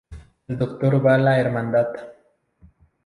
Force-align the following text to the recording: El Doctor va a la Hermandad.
El 0.53 0.57
Doctor 0.61 0.95
va 1.05 1.13
a 1.17 1.19
la 1.19 1.35
Hermandad. 1.41 1.93